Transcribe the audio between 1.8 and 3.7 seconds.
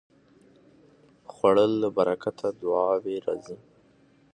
له برکته دعاوې راځي